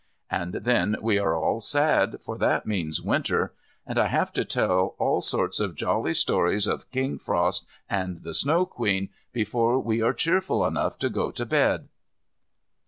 [0.31, 3.53] And then we are all sad, for that means Winter.
[3.85, 8.33] And I have to tell all sorts of jolly stories of King Frost and the
[8.33, 11.87] Snow Queen before we are cheerful enough to go to bed.